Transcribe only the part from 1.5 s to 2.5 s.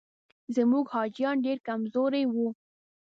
کمزوري وو.